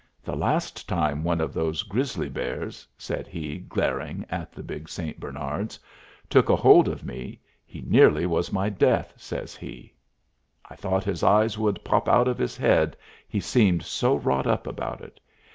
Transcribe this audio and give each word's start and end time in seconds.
The 0.23 0.35
last 0.35 0.89
time 0.89 1.23
one 1.23 1.39
of 1.39 1.53
those 1.53 1.83
grizzly 1.83 2.27
bears," 2.27 2.87
said 2.97 3.27
he, 3.27 3.59
glaring 3.59 4.25
at 4.31 4.51
the 4.51 4.63
big 4.63 4.89
St. 4.89 5.19
Bernards, 5.19 5.79
"took 6.27 6.49
a 6.49 6.55
hold 6.55 6.87
of 6.87 7.03
me, 7.03 7.39
he 7.63 7.81
nearly 7.81 8.25
was 8.25 8.51
my 8.51 8.67
death," 8.67 9.13
says 9.15 9.55
he. 9.55 9.93
I 10.67 10.75
thought 10.75 11.03
his 11.03 11.21
eyes 11.21 11.55
would 11.59 11.83
pop 11.83 12.09
out 12.09 12.27
of 12.27 12.39
his 12.39 12.57
head, 12.57 12.97
he 13.27 13.39
seemed 13.39 13.83
so 13.83 14.15
wrought 14.15 14.47
up 14.47 14.65
about 14.65 15.01
it. 15.01 15.19